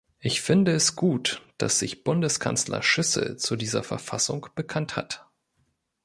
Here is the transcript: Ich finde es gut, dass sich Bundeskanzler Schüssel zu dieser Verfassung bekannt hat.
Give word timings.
Ich 0.17 0.41
finde 0.41 0.71
es 0.71 0.95
gut, 0.95 1.43
dass 1.59 1.77
sich 1.77 2.03
Bundeskanzler 2.03 2.81
Schüssel 2.81 3.37
zu 3.37 3.55
dieser 3.55 3.83
Verfassung 3.83 4.47
bekannt 4.55 4.95
hat. 4.95 5.27